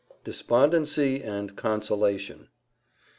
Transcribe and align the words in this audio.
DESPONDENCY 0.23 1.21
AND 1.21 1.55
CONSOLATION. 1.55 2.47